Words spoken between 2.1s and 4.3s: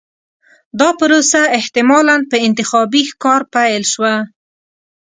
په انتخابي ښکار پیل شوه.